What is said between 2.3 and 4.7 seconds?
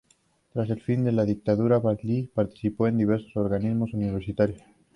participó en diversos organismos universitarios.